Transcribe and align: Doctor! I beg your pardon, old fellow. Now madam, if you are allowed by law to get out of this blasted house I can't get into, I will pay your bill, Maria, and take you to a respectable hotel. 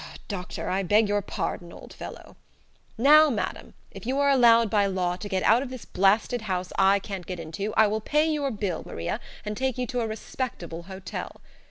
Doctor! 0.27 0.67
I 0.67 0.81
beg 0.81 1.07
your 1.07 1.21
pardon, 1.21 1.71
old 1.71 1.93
fellow. 1.93 2.35
Now 2.97 3.29
madam, 3.29 3.75
if 3.91 4.03
you 4.07 4.17
are 4.17 4.31
allowed 4.31 4.67
by 4.67 4.87
law 4.87 5.15
to 5.17 5.29
get 5.29 5.43
out 5.43 5.61
of 5.61 5.69
this 5.69 5.85
blasted 5.85 6.41
house 6.41 6.73
I 6.75 6.97
can't 6.97 7.27
get 7.27 7.39
into, 7.39 7.71
I 7.77 7.85
will 7.85 8.01
pay 8.01 8.25
your 8.27 8.49
bill, 8.49 8.81
Maria, 8.83 9.19
and 9.45 9.55
take 9.55 9.77
you 9.77 9.85
to 9.85 10.01
a 10.01 10.07
respectable 10.07 10.81
hotel. 10.89 11.39